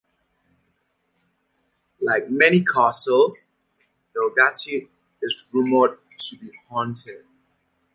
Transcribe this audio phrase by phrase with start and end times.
[2.01, 3.45] Like many castles,
[4.17, 4.87] Delgatie
[5.21, 7.23] is rumoured to be haunted.